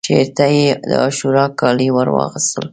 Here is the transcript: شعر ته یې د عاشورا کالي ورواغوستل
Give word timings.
شعر 0.07 0.27
ته 0.37 0.45
یې 0.55 0.67
د 0.89 0.91
عاشورا 1.03 1.45
کالي 1.59 1.87
ورواغوستل 1.93 2.65